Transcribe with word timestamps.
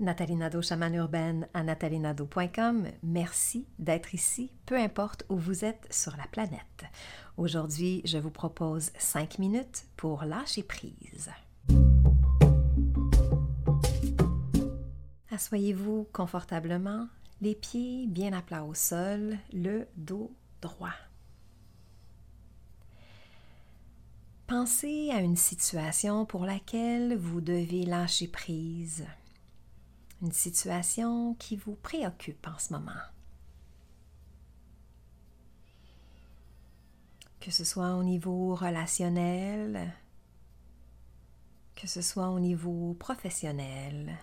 Nathalie 0.00 0.36
Nadeau, 0.36 0.62
chamane 0.62 0.94
urbaine 0.94 1.48
à 1.54 1.64
nathalienado.com. 1.64 2.86
Merci 3.02 3.66
d'être 3.80 4.14
ici, 4.14 4.52
peu 4.64 4.76
importe 4.76 5.24
où 5.28 5.36
vous 5.36 5.64
êtes 5.64 5.88
sur 5.90 6.16
la 6.16 6.26
planète. 6.28 6.84
Aujourd'hui, 7.36 8.02
je 8.04 8.16
vous 8.16 8.30
propose 8.30 8.92
5 8.96 9.40
minutes 9.40 9.86
pour 9.96 10.22
lâcher 10.22 10.62
prise. 10.62 11.30
Assoyez-vous 15.32 16.06
confortablement, 16.12 17.08
les 17.40 17.56
pieds 17.56 18.06
bien 18.06 18.32
à 18.32 18.42
plat 18.42 18.64
au 18.64 18.74
sol, 18.74 19.36
le 19.52 19.88
dos 19.96 20.32
droit. 20.62 20.94
Pensez 24.46 25.10
à 25.10 25.20
une 25.20 25.36
situation 25.36 26.24
pour 26.24 26.44
laquelle 26.44 27.16
vous 27.16 27.40
devez 27.40 27.84
lâcher 27.84 28.28
prise 28.28 29.04
une 30.22 30.32
situation 30.32 31.34
qui 31.34 31.56
vous 31.56 31.74
préoccupe 31.74 32.46
en 32.46 32.58
ce 32.58 32.72
moment. 32.72 33.02
Que 37.40 37.50
ce 37.50 37.64
soit 37.64 37.94
au 37.94 38.02
niveau 38.02 38.54
relationnel, 38.54 39.92
que 41.76 41.86
ce 41.86 42.02
soit 42.02 42.30
au 42.30 42.40
niveau 42.40 42.94
professionnel, 42.94 44.18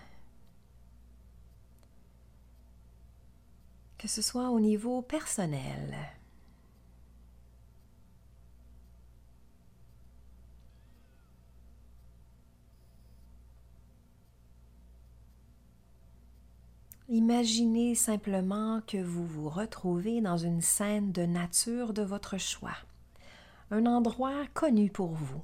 que 3.97 4.07
ce 4.07 4.21
soit 4.21 4.49
au 4.49 4.59
niveau 4.59 5.01
personnel. 5.01 5.95
Imaginez 17.07 17.93
simplement 17.93 18.81
que 18.87 18.97
vous 18.97 19.27
vous 19.27 19.47
retrouvez 19.47 20.21
dans 20.21 20.37
une 20.37 20.61
scène 20.61 21.11
de 21.11 21.21
nature 21.21 21.93
de 21.93 22.01
votre 22.01 22.39
choix, 22.39 22.75
un 23.69 23.85
endroit 23.85 24.47
connu 24.55 24.89
pour 24.89 25.13
vous, 25.13 25.43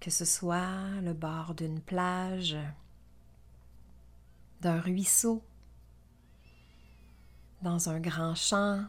que 0.00 0.10
ce 0.10 0.24
soit 0.24 0.88
le 1.02 1.12
bord 1.12 1.54
d'une 1.54 1.82
plage, 1.82 2.56
d'un 4.62 4.80
ruisseau, 4.80 5.42
dans 7.60 7.90
un 7.90 8.00
grand 8.00 8.34
champ, 8.34 8.82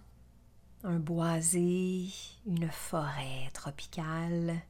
un 0.86 0.98
boisé, 0.98 2.08
une 2.46 2.70
forêt 2.72 3.50
tropicale. 3.54 4.62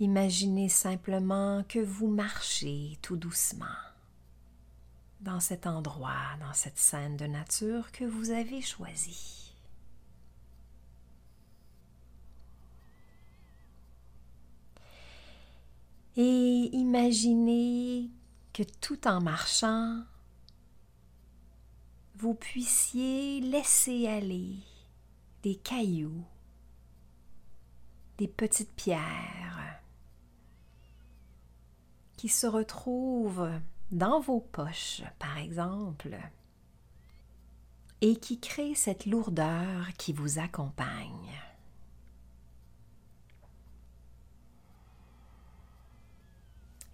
Imaginez 0.00 0.70
simplement 0.70 1.62
que 1.68 1.78
vous 1.78 2.08
marchez 2.08 2.98
tout 3.02 3.16
doucement 3.16 3.66
dans 5.20 5.40
cet 5.40 5.66
endroit, 5.66 6.36
dans 6.40 6.52
cette 6.52 6.78
scène 6.78 7.16
de 7.16 7.26
nature 7.26 7.90
que 7.92 8.04
vous 8.04 8.30
avez 8.30 8.60
choisi. 8.60 9.54
Et 16.16 16.70
imaginez 16.72 18.10
que 18.52 18.62
tout 18.80 19.06
en 19.06 19.20
marchant, 19.20 20.02
vous 22.14 22.34
puissiez 22.34 23.40
laisser 23.40 24.08
aller 24.08 24.56
des 25.42 25.56
cailloux, 25.56 26.24
des 28.16 28.28
petites 28.28 28.74
pierres 28.74 29.82
qui 32.16 32.30
se 32.30 32.46
retrouvent 32.46 33.50
dans 33.90 34.20
vos 34.20 34.40
poches, 34.40 35.02
par 35.18 35.38
exemple, 35.38 36.16
et 38.00 38.16
qui 38.16 38.40
crée 38.40 38.74
cette 38.74 39.06
lourdeur 39.06 39.92
qui 39.96 40.12
vous 40.12 40.38
accompagne. 40.38 41.40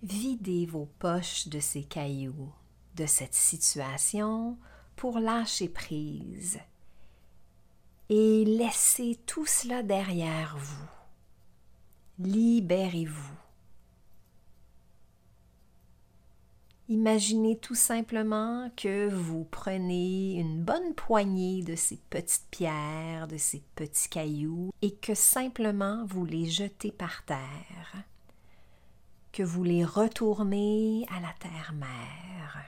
Videz 0.03 0.66
vos 0.66 0.87
poches 0.99 1.49
de 1.49 1.61
ces 1.61 1.84
cailloux, 1.84 2.53
de 2.97 3.06
cette 3.06 3.34
situation 3.34 4.59
pour 4.97 5.19
lâcher 5.21 5.69
prise 5.69 6.59
et 8.09 8.45
laissez 8.45 9.19
tout 9.27 9.47
cela 9.47 9.83
derrière 9.83 10.56
vous. 10.59 10.89
Libérez-vous. 12.19 13.37
Imaginez 16.92 17.56
tout 17.56 17.75
simplement 17.75 18.70
que 18.76 19.08
vous 19.08 19.44
prenez 19.44 20.34
une 20.34 20.62
bonne 20.62 20.92
poignée 20.92 21.62
de 21.62 21.75
ces 21.75 21.97
petites 22.10 22.47
pierres, 22.50 23.28
de 23.28 23.38
ces 23.38 23.62
petits 23.76 24.10
cailloux, 24.10 24.75
et 24.82 24.94
que 24.97 25.14
simplement 25.14 26.04
vous 26.04 26.26
les 26.26 26.50
jetez 26.50 26.92
par 26.92 27.25
terre, 27.25 28.04
que 29.32 29.42
vous 29.42 29.64
les 29.64 29.86
retournez 29.86 31.06
à 31.08 31.20
la 31.20 31.32
terre-mère, 31.41 32.62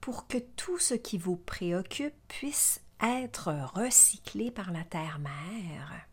pour 0.00 0.26
que 0.26 0.38
tout 0.56 0.80
ce 0.80 0.94
qui 0.94 1.16
vous 1.16 1.36
préoccupe 1.36 2.16
puisse 2.26 2.80
être 3.00 3.52
recyclé 3.74 4.50
par 4.50 4.72
la 4.72 4.82
terre-mère 4.82 6.08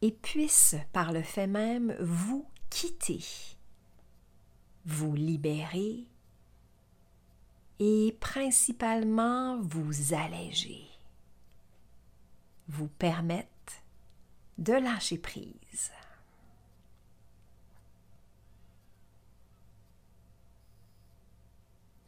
et 0.00 0.12
puisse 0.12 0.76
par 0.94 1.12
le 1.12 1.22
fait 1.22 1.46
même 1.46 1.94
vous 2.00 2.46
vous 4.84 5.14
libérer 5.14 6.04
et 7.78 8.16
principalement 8.20 9.60
vous 9.60 10.14
alléger, 10.14 10.86
vous 12.68 12.88
permettre 12.88 13.48
de 14.58 14.74
lâcher 14.74 15.18
prise. 15.18 15.90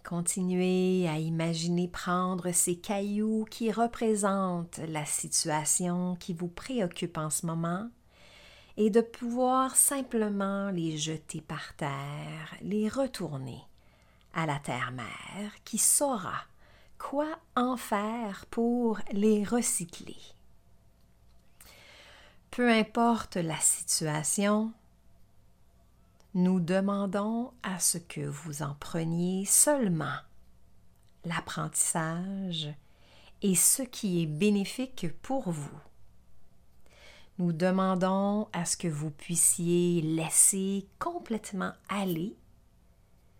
Continuez 0.04 1.08
à 1.08 1.18
imaginer 1.18 1.88
prendre 1.88 2.52
ces 2.52 2.76
cailloux 2.76 3.44
qui 3.50 3.72
représentent 3.72 4.78
la 4.86 5.04
situation 5.04 6.14
qui 6.14 6.32
vous 6.32 6.46
préoccupe 6.46 7.18
en 7.18 7.28
ce 7.28 7.44
moment 7.44 7.90
et 8.76 8.90
de 8.90 9.00
pouvoir 9.00 9.76
simplement 9.76 10.70
les 10.70 10.98
jeter 10.98 11.40
par 11.40 11.74
terre, 11.76 12.54
les 12.60 12.88
retourner 12.88 13.62
à 14.34 14.46
la 14.46 14.58
terre-mère 14.58 15.52
qui 15.64 15.78
saura 15.78 16.42
quoi 16.98 17.38
en 17.54 17.76
faire 17.76 18.46
pour 18.46 19.00
les 19.12 19.44
recycler. 19.44 20.16
Peu 22.50 22.70
importe 22.70 23.36
la 23.36 23.58
situation, 23.58 24.72
nous 26.34 26.60
demandons 26.60 27.52
à 27.62 27.78
ce 27.78 27.98
que 27.98 28.20
vous 28.20 28.62
en 28.62 28.74
preniez 28.74 29.46
seulement 29.46 30.18
l'apprentissage 31.24 32.68
et 33.42 33.54
ce 33.54 33.82
qui 33.82 34.22
est 34.22 34.26
bénéfique 34.26 35.06
pour 35.22 35.50
vous 35.50 35.80
nous 37.38 37.52
demandons 37.52 38.48
à 38.52 38.64
ce 38.64 38.76
que 38.76 38.88
vous 38.88 39.10
puissiez 39.10 40.00
laisser 40.00 40.86
complètement 40.98 41.72
aller 41.88 42.34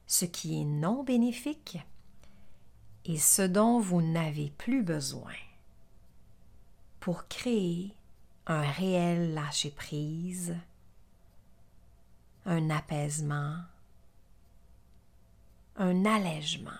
ce 0.07 0.25
qui 0.25 0.61
est 0.61 0.65
non 0.65 1.03
bénéfique 1.03 1.79
et 3.05 3.19
ce 3.19 3.43
dont 3.43 3.81
vous 3.81 4.03
n'avez 4.03 4.51
plus 4.59 4.83
besoin 4.83 5.33
pour 7.01 7.29
créer 7.29 7.95
un 8.47 8.63
réel 8.63 9.35
lâcher-prise, 9.35 10.57
un 12.45 12.71
apaisement, 12.71 13.57
un 15.77 16.05
allègement. 16.05 16.71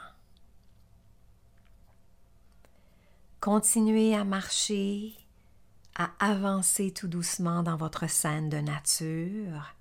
Continuez 3.41 4.15
à 4.15 4.25
marcher 4.25 5.15
à 5.99 6.11
avancer 6.19 6.93
tout 6.93 7.09
doucement 7.09 7.63
dans 7.63 7.77
votre 7.77 8.07
scène 8.07 8.51
de 8.51 8.59
nature, 8.59 9.75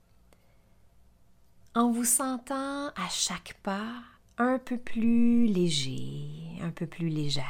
en 1.75 1.91
vous 1.91 2.05
sentant 2.05 2.87
à 2.87 3.09
chaque 3.09 3.59
pas 3.61 4.01
un 4.37 4.57
peu 4.57 4.77
plus 4.77 5.45
léger, 5.45 6.57
un 6.61 6.71
peu 6.71 6.87
plus 6.87 7.09
légère, 7.09 7.45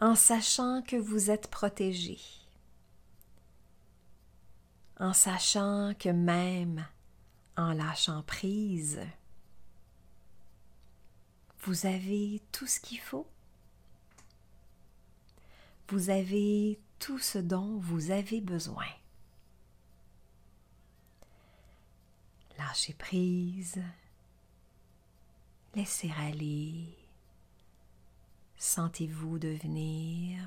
en 0.00 0.14
sachant 0.14 0.80
que 0.80 0.96
vous 0.96 1.30
êtes 1.30 1.50
protégé, 1.50 2.18
en 4.98 5.12
sachant 5.12 5.92
que 5.98 6.08
même 6.08 6.86
en 7.58 7.74
lâchant 7.74 8.22
prise, 8.22 9.00
vous 11.60 11.84
avez 11.84 12.40
tout 12.52 12.66
ce 12.66 12.80
qu'il 12.80 13.00
faut 13.00 13.26
vous 15.88 16.10
avez 16.10 16.78
tout 16.98 17.18
ce 17.18 17.38
dont 17.38 17.78
vous 17.78 18.10
avez 18.10 18.40
besoin. 18.40 18.86
Lâchez 22.58 22.92
prise, 22.92 23.80
laissez 25.74 26.12
aller. 26.18 26.94
Sentez-vous 28.56 29.38
devenir 29.38 30.44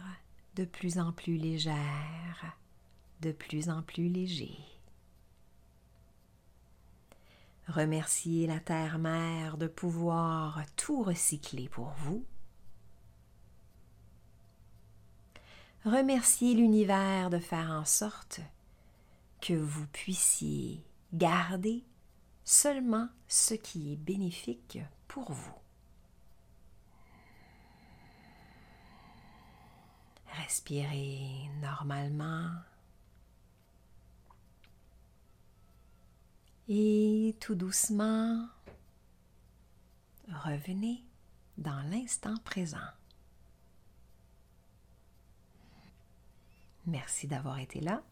de 0.56 0.66
plus 0.66 1.00
en 1.00 1.12
plus 1.14 1.38
légère, 1.38 2.58
de 3.22 3.32
plus 3.32 3.70
en 3.70 3.82
plus 3.82 4.10
léger. 4.10 4.58
Remerciez 7.68 8.48
la 8.48 8.60
Terre-Mère 8.60 9.58
de 9.58 9.68
pouvoir 9.68 10.62
tout 10.76 11.04
recycler 11.04 11.70
pour 11.70 11.92
vous. 12.00 12.26
Remerciez 15.86 16.54
l'univers 16.54 17.31
de 17.31 17.39
faire 17.39 17.72
en 17.72 17.86
sorte 17.86 18.39
que 19.42 19.54
vous 19.54 19.88
puissiez 19.88 20.86
garder 21.12 21.83
seulement 22.44 23.10
ce 23.28 23.56
qui 23.56 23.94
est 23.94 23.95
bénéfique 23.95 24.78
pour 25.07 25.31
vous. 25.31 25.56
Respirez 30.28 31.50
normalement. 31.62 32.51
Et 36.68 37.36
tout 37.39 37.56
doucement, 37.56 38.48
revenez 40.28 41.04
dans 41.57 41.81
l'instant 41.89 42.38
présent. 42.45 42.78
Merci 46.92 47.26
d'avoir 47.26 47.60
été 47.60 47.80
là. 47.80 48.04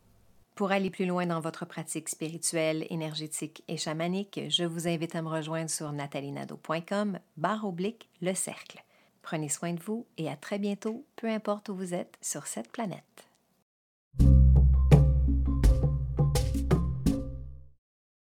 Pour 0.56 0.72
aller 0.72 0.90
plus 0.90 1.06
loin 1.06 1.26
dans 1.26 1.42
votre 1.42 1.66
pratique 1.66 2.08
spirituelle, 2.08 2.88
énergétique 2.90 3.64
et 3.68 3.78
chamanique, 3.78 4.40
je 4.50 4.64
vous 4.64 4.88
invite 4.88 5.16
à 5.16 5.22
me 5.22 5.28
rejoindre 5.28 5.70
sur 5.70 5.92
natalinado.com 5.92 7.20
barre 7.38 7.66
oblique 7.66 8.10
le 8.22 8.34
cercle. 8.34 8.84
Prenez 9.22 9.50
soin 9.50 9.74
de 9.74 9.82
vous 9.82 10.06
et 10.18 10.30
à 10.30 10.38
très 10.38 10.60
bientôt, 10.60 11.06
peu 11.18 11.28
importe 11.28 11.68
où 11.70 11.76
vous 11.76 11.94
êtes 11.94 12.18
sur 12.22 12.48
cette 12.48 12.72
planète. 12.72 13.29